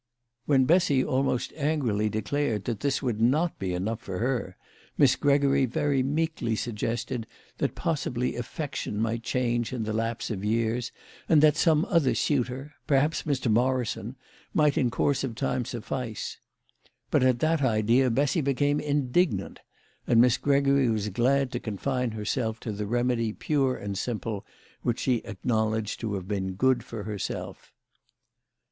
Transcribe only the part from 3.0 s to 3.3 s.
THE LADY OF